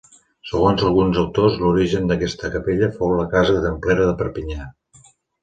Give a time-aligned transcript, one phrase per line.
[0.51, 4.67] Segons alguns autors l'origen d'aquesta capella fou la casa templera de Perpinyà.